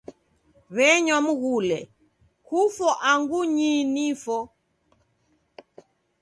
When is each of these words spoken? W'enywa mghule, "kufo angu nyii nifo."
W'enywa 0.75 1.17
mghule, 1.25 1.79
"kufo 2.47 2.87
angu 3.09 3.39
nyii 3.55 3.81
nifo." 3.93 4.37